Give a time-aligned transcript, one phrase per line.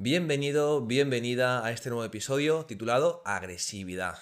[0.00, 4.20] Bienvenido, bienvenida a este nuevo episodio titulado Agresividad.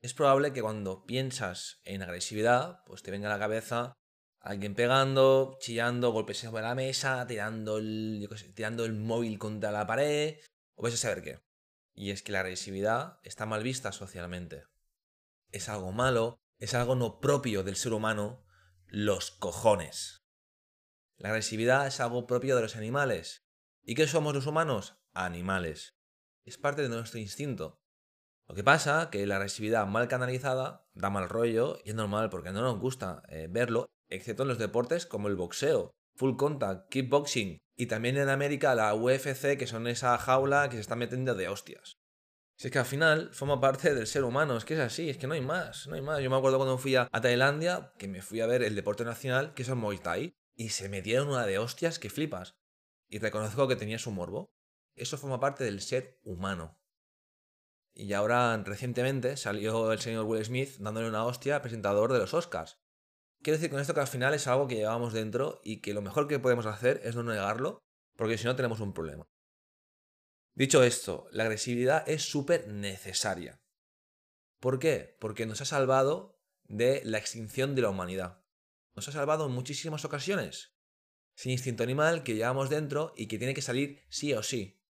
[0.00, 3.92] Es probable que cuando piensas en agresividad, pues te venga a la cabeza
[4.40, 10.38] alguien pegando, chillando, golpes sobre la mesa, tirando el, tirando el móvil contra la pared,
[10.74, 11.38] o vais a saber qué.
[11.94, 14.64] Y es que la agresividad está mal vista socialmente.
[15.52, 18.44] Es algo malo, es algo no propio del ser humano,
[18.88, 20.24] los cojones.
[21.16, 23.47] La agresividad es algo propio de los animales.
[23.88, 24.98] ¿Y qué somos los humanos?
[25.14, 25.94] Animales.
[26.44, 27.80] Es parte de nuestro instinto.
[28.46, 32.52] Lo que pasa que la agresividad mal canalizada da mal rollo y es normal porque
[32.52, 37.56] no nos gusta eh, verlo, excepto en los deportes como el boxeo, full contact, kickboxing
[37.78, 41.48] y también en América la UFC que son esa jaula que se está metiendo de
[41.48, 41.96] hostias.
[42.58, 45.16] Si es que al final forma parte del ser humano, es que es así, es
[45.16, 46.20] que no hay más, no hay más.
[46.20, 49.54] Yo me acuerdo cuando fui a, Tailandia, que me fui a ver el deporte nacional,
[49.54, 52.57] que es el Muay Thai, y se metieron una de hostias que flipas.
[53.08, 54.52] Y reconozco que tenía su morbo.
[54.94, 56.78] Eso forma parte del ser humano.
[57.94, 62.34] Y ahora, recientemente, salió el señor Will Smith dándole una hostia al presentador de los
[62.34, 62.78] Oscars.
[63.42, 66.02] Quiero decir con esto que al final es algo que llevamos dentro y que lo
[66.02, 67.78] mejor que podemos hacer es no negarlo,
[68.16, 69.26] porque si no tenemos un problema.
[70.54, 73.60] Dicho esto, la agresividad es súper necesaria.
[74.60, 75.16] ¿Por qué?
[75.20, 78.44] Porque nos ha salvado de la extinción de la humanidad.
[78.94, 80.77] Nos ha salvado en muchísimas ocasiones.
[81.38, 84.82] Sin instinto animal que llevamos dentro y que tiene que salir sí o sí.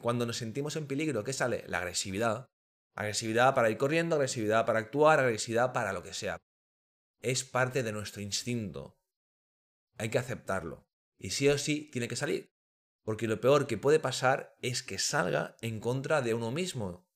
[0.00, 1.62] Cuando nos sentimos en peligro, ¿qué sale?
[1.68, 2.50] La agresividad.
[2.96, 6.38] Agresividad para ir corriendo, agresividad para actuar, agresividad para lo que sea.
[7.20, 8.98] Es parte de nuestro instinto.
[9.96, 10.88] Hay que aceptarlo.
[11.18, 12.50] Y sí o sí tiene que salir.
[13.04, 17.06] Porque lo peor que puede pasar es que salga en contra de uno mismo.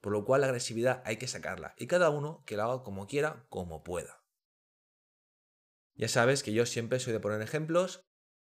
[0.00, 1.74] Por lo cual la agresividad hay que sacarla.
[1.76, 4.21] Y cada uno que la haga como quiera, como pueda.
[5.94, 8.04] Ya sabes que yo siempre soy de poner ejemplos,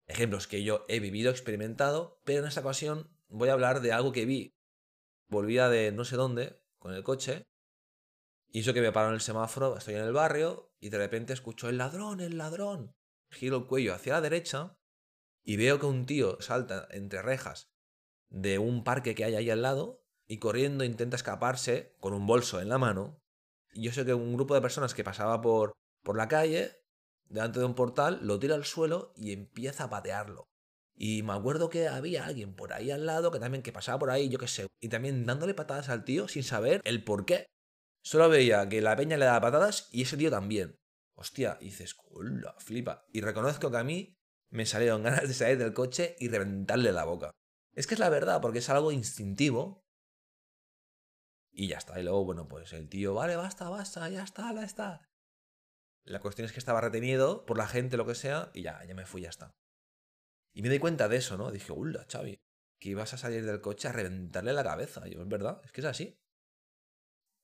[0.06, 4.12] ejemplos que yo he vivido, experimentado, pero en esta ocasión voy a hablar de algo
[4.12, 4.54] que vi.
[5.28, 7.44] Volvía de no sé dónde con el coche
[8.54, 11.32] y eso que me paró en el semáforo, estoy en el barrio y de repente
[11.32, 12.94] escucho el ladrón, el ladrón.
[13.32, 14.78] Giro el cuello hacia la derecha
[15.42, 17.72] y veo que un tío salta entre rejas
[18.28, 22.60] de un parque que hay ahí al lado y corriendo intenta escaparse con un bolso
[22.60, 23.20] en la mano.
[23.72, 25.72] Y yo sé que un grupo de personas que pasaba por,
[26.04, 26.83] por la calle
[27.28, 30.48] delante de un portal, lo tira al suelo y empieza a patearlo.
[30.96, 34.10] Y me acuerdo que había alguien por ahí al lado que también que pasaba por
[34.10, 37.46] ahí, yo qué sé, y también dándole patadas al tío sin saber el por qué.
[38.02, 40.76] Solo veía que la peña le daba patadas y ese tío también.
[41.16, 43.06] Hostia, dices, hola, flipa.
[43.12, 44.14] Y reconozco que a mí
[44.50, 47.30] me salieron ganas de salir del coche y reventarle la boca.
[47.72, 49.84] Es que es la verdad, porque es algo instintivo.
[51.50, 51.98] Y ya está.
[51.98, 55.00] Y luego, bueno, pues el tío, vale, basta, basta, ya está, ya está.
[56.04, 58.94] La cuestión es que estaba retenido por la gente, lo que sea, y ya, ya
[58.94, 59.54] me fui, ya está.
[60.52, 61.50] Y me di cuenta de eso, ¿no?
[61.50, 62.38] Dije, hola, Xavi,
[62.78, 65.08] que ibas a salir del coche a reventarle la cabeza.
[65.08, 66.20] Y yo, es verdad, es que es así.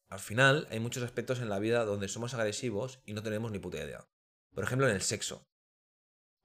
[0.09, 3.59] Al final, hay muchos aspectos en la vida donde somos agresivos y no tenemos ni
[3.59, 4.09] puta idea.
[4.53, 5.49] Por ejemplo, en el sexo.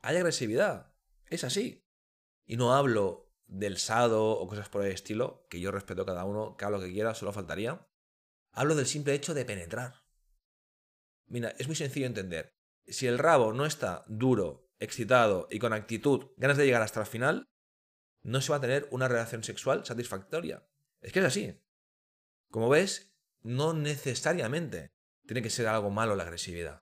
[0.02, 0.94] Hay agresividad.
[1.26, 1.84] Es así.
[2.46, 6.26] Y no hablo del sado o cosas por el estilo, que yo respeto a cada
[6.26, 7.88] uno, que haga lo que quiera, solo faltaría.
[8.52, 10.05] Hablo del simple hecho de penetrar.
[11.28, 12.54] Mira, es muy sencillo entender.
[12.88, 17.08] Si el rabo no está duro, excitado y con actitud, ganas de llegar hasta el
[17.08, 17.46] final,
[18.24, 20.68] no se va a tener una relación sexual satisfactoria.
[21.02, 21.62] Es que es así.
[22.50, 24.92] Como ves, no necesariamente
[25.28, 26.82] tiene que ser algo malo la agresividad.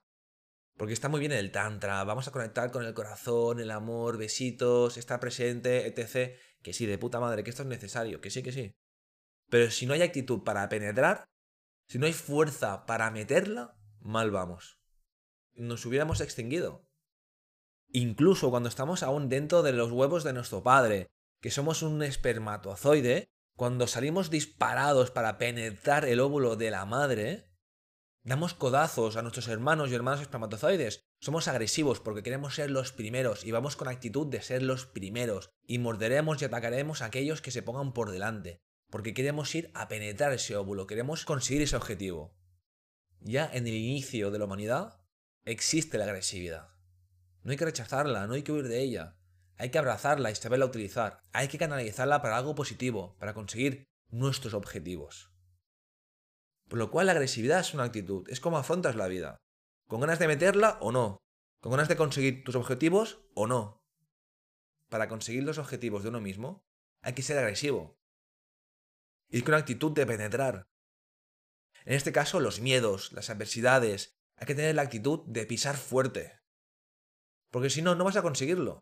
[0.76, 4.96] Porque está muy bien el tantra, vamos a conectar con el corazón, el amor, besitos,
[4.96, 6.36] estar presente, etc.
[6.62, 8.74] Que sí, de puta madre, que esto es necesario, que sí, que sí.
[9.48, 11.24] Pero si no hay actitud para penetrar,
[11.86, 14.78] si no hay fuerza para meterla, mal vamos.
[15.54, 16.86] Nos hubiéramos extinguido.
[17.88, 21.08] Incluso cuando estamos aún dentro de los huevos de nuestro padre,
[21.40, 27.50] que somos un espermatozoide, cuando salimos disparados para penetrar el óvulo de la madre,
[28.24, 31.00] damos codazos a nuestros hermanos y hermanas espermatozoides.
[31.20, 35.50] Somos agresivos porque queremos ser los primeros y vamos con actitud de ser los primeros
[35.66, 39.88] y morderemos y atacaremos a aquellos que se pongan por delante, porque queremos ir a
[39.88, 42.34] penetrar ese óvulo, queremos conseguir ese objetivo
[43.24, 45.00] ya en el inicio de la humanidad
[45.44, 46.68] existe la agresividad.
[47.42, 49.16] No hay que rechazarla, no hay que huir de ella.
[49.56, 51.20] Hay que abrazarla y saberla utilizar.
[51.32, 55.32] Hay que canalizarla para algo positivo, para conseguir nuestros objetivos.
[56.68, 59.38] Por lo cual la agresividad es una actitud, es como afrontas la vida.
[59.88, 61.18] ¿Con ganas de meterla o no?
[61.60, 63.80] ¿Con ganas de conseguir tus objetivos o no?
[64.90, 66.62] Para conseguir los objetivos de uno mismo,
[67.00, 67.96] hay que ser agresivo.
[69.30, 70.66] Ir con actitud de penetrar,
[71.84, 74.14] en este caso, los miedos, las adversidades.
[74.36, 76.40] Hay que tener la actitud de pisar fuerte.
[77.50, 78.80] Porque si no, no vas a conseguirlo.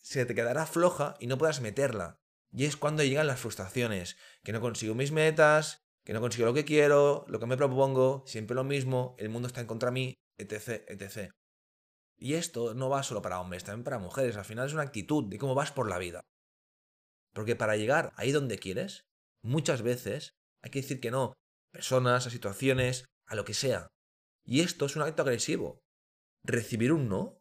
[0.00, 2.18] Se te quedará floja y no podrás meterla.
[2.52, 6.54] Y es cuando llegan las frustraciones, que no consigo mis metas, que no consigo lo
[6.54, 10.14] que quiero, lo que me propongo, siempre lo mismo, el mundo está en contra mí,
[10.36, 11.32] etc, etc.
[12.18, 14.36] Y esto no va solo para hombres, también para mujeres.
[14.36, 16.20] Al final es una actitud de cómo vas por la vida.
[17.32, 19.06] Porque para llegar ahí donde quieres,
[19.42, 21.32] muchas veces hay que decir que no
[21.72, 23.88] personas, a situaciones, a lo que sea.
[24.44, 25.80] Y esto es un acto agresivo.
[26.44, 27.40] Recibir un no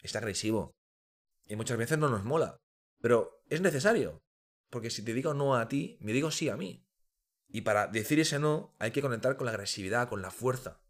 [0.00, 0.72] es agresivo.
[1.46, 2.56] Y muchas veces no nos mola.
[3.00, 4.20] Pero es necesario.
[4.70, 6.86] Porque si te digo no a ti, me digo sí a mí.
[7.48, 10.80] Y para decir ese no hay que conectar con la agresividad, con la fuerza.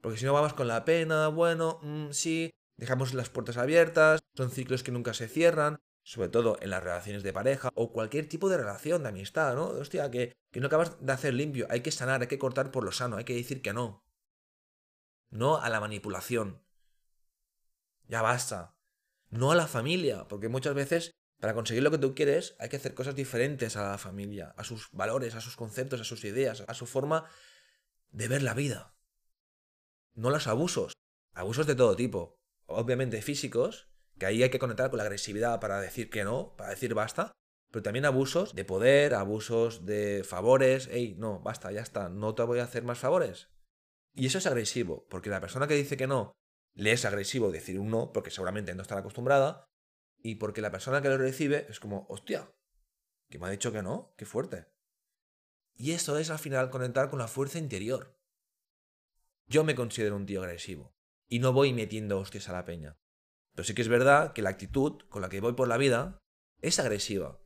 [0.00, 4.50] Porque si no vamos con la pena, bueno, mm, sí, dejamos las puertas abiertas, son
[4.50, 8.48] ciclos que nunca se cierran, sobre todo en las relaciones de pareja o cualquier tipo
[8.48, 9.66] de relación de amistad, ¿no?
[9.66, 12.84] Hostia, que, que no acabas de hacer limpio, hay que sanar, hay que cortar por
[12.84, 14.04] lo sano, hay que decir que no.
[15.30, 16.62] No a la manipulación.
[18.08, 18.76] Ya basta.
[19.28, 22.76] No a la familia, porque muchas veces para conseguir lo que tú quieres hay que
[22.76, 26.62] hacer cosas diferentes a la familia, a sus valores, a sus conceptos, a sus ideas,
[26.66, 27.24] a su forma
[28.10, 28.94] de ver la vida.
[30.14, 30.92] No los abusos,
[31.32, 33.89] abusos de todo tipo, obviamente físicos,
[34.20, 37.32] que ahí hay que conectar con la agresividad para decir que no, para decir basta,
[37.72, 42.42] pero también abusos de poder, abusos de favores, hey, no, basta, ya está, no te
[42.42, 43.48] voy a hacer más favores.
[44.14, 46.32] Y eso es agresivo, porque la persona que dice que no,
[46.74, 49.64] le es agresivo decir un no, porque seguramente no está acostumbrada,
[50.22, 52.52] y porque la persona que lo recibe es como, hostia,
[53.30, 54.66] que me ha dicho que no, qué fuerte.
[55.76, 58.20] Y eso es al final conectar con la fuerza interior.
[59.46, 60.92] Yo me considero un tío agresivo
[61.26, 62.99] y no voy metiendo hostias a la peña.
[63.60, 66.18] Pero sí que es verdad que la actitud con la que voy por la vida
[66.62, 67.42] es agresiva.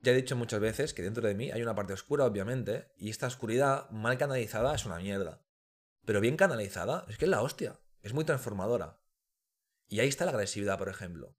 [0.00, 3.08] Ya he dicho muchas veces que dentro de mí hay una parte oscura, obviamente, y
[3.08, 5.42] esta oscuridad mal canalizada es una mierda.
[6.04, 9.00] Pero bien canalizada es que es la hostia, es muy transformadora.
[9.86, 11.34] Y ahí está la agresividad, por ejemplo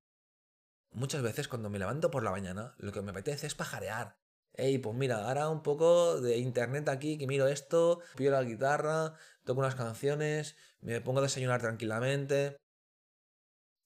[0.91, 4.17] muchas veces cuando me levanto por la mañana, lo que me apetece es pajarear.
[4.53, 9.13] Ey, pues mira, ahora un poco de internet aquí, que miro esto, pido la guitarra,
[9.43, 12.57] toco unas canciones, me pongo a desayunar tranquilamente.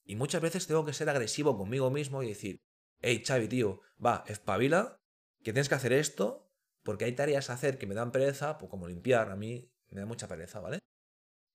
[0.04, 2.60] Y muchas veces tengo que ser agresivo conmigo mismo y decir,
[3.00, 5.00] hey, Xavi, tío, va, espabila,
[5.42, 6.50] que tienes que hacer esto,
[6.82, 10.00] porque hay tareas a hacer que me dan pereza, pues como limpiar, a mí me
[10.00, 10.78] da mucha pereza, ¿vale?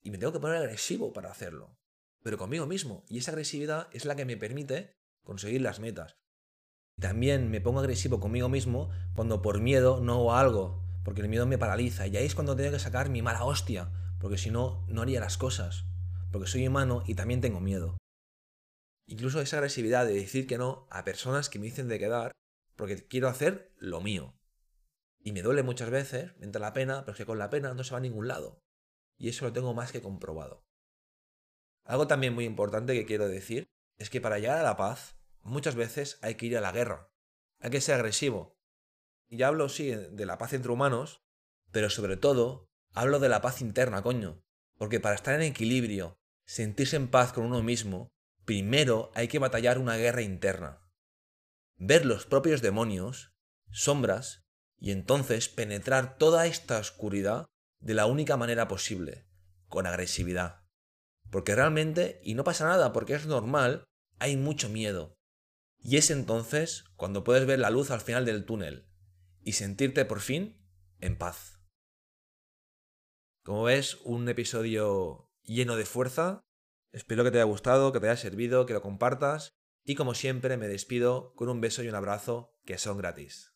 [0.01, 1.77] Y me tengo que poner agresivo para hacerlo,
[2.23, 3.03] pero conmigo mismo.
[3.07, 6.15] Y esa agresividad es la que me permite conseguir las metas.
[6.99, 11.45] También me pongo agresivo conmigo mismo cuando por miedo no hago algo, porque el miedo
[11.45, 12.07] me paraliza.
[12.07, 15.19] Y ahí es cuando tengo que sacar mi mala hostia, porque si no, no haría
[15.19, 15.85] las cosas.
[16.31, 17.97] Porque soy humano y también tengo miedo.
[19.09, 22.31] Incluso esa agresividad de decir que no a personas que me dicen de quedar
[22.75, 24.37] porque quiero hacer lo mío.
[25.17, 27.73] Y me duele muchas veces, me entra la pena, pero es que con la pena
[27.73, 28.61] no se va a ningún lado.
[29.17, 30.63] Y eso lo tengo más que comprobado.
[31.85, 33.65] Algo también muy importante que quiero decir
[33.97, 37.11] es que para llegar a la paz, muchas veces hay que ir a la guerra.
[37.61, 38.59] Hay que ser agresivo.
[39.27, 41.23] Y ya hablo, sí, de la paz entre humanos,
[41.71, 44.43] pero sobre todo hablo de la paz interna, coño.
[44.77, 48.11] Porque para estar en equilibrio, sentirse en paz con uno mismo,
[48.49, 50.81] primero hay que batallar una guerra interna.
[51.77, 53.31] Ver los propios demonios,
[53.69, 54.41] sombras,
[54.79, 57.45] y entonces penetrar toda esta oscuridad
[57.79, 59.27] de la única manera posible,
[59.67, 60.63] con agresividad.
[61.29, 63.83] Porque realmente, y no pasa nada, porque es normal,
[64.17, 65.13] hay mucho miedo.
[65.77, 68.89] Y es entonces cuando puedes ver la luz al final del túnel
[69.43, 70.59] y sentirte por fin
[71.01, 71.61] en paz.
[73.43, 76.41] Como ves, un episodio lleno de fuerza.
[76.91, 79.53] Espero que te haya gustado, que te haya servido, que lo compartas.
[79.83, 83.48] Y como siempre me despido con un beso y un abrazo que son gratis.